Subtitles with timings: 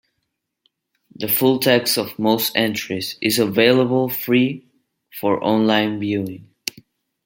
[1.13, 4.67] The full text of most entries is available free
[5.13, 6.49] for on-line viewing.